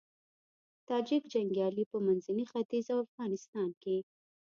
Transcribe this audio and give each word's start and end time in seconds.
تاجیک 0.87 1.23
جنګيالي 1.33 1.83
په 1.91 1.97
منځني 2.05 2.45
ختيځ 2.51 2.85
او 2.93 2.99
افغانستان 3.07 3.69
کې 3.81 3.97